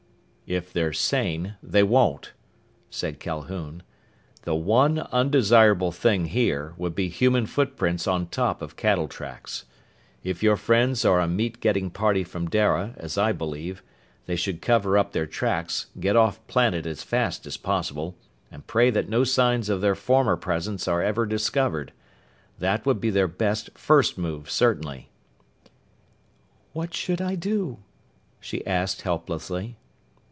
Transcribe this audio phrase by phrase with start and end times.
[0.47, 2.33] "If they're sane, they won't,"
[2.89, 3.83] said Calhoun.
[4.41, 9.63] "The one undesirable thing, here, would be human footprints on top of cattle tracks.
[10.25, 13.81] If your friends are a meat getting party from Dara, as I believe,
[14.25, 18.17] they should cover up their tracks, get off planet as fast as possible,
[18.51, 21.93] and pray that no signs of their former presence are ever discovered.
[22.59, 25.07] That would be their best first move, certainly!"
[26.73, 27.77] "What should I do?"
[28.41, 29.77] she asked helplessly.